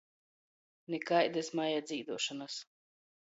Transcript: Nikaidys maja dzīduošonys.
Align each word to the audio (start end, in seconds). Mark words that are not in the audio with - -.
Nikaidys 0.95 1.51
maja 1.59 1.83
dzīduošonys. 1.91 2.57